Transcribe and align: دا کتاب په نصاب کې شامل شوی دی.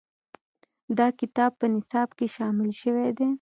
دا 0.97 1.07
کتاب 1.19 1.51
په 1.59 1.65
نصاب 1.73 2.09
کې 2.17 2.27
شامل 2.35 2.69
شوی 2.81 3.09
دی. 3.17 3.27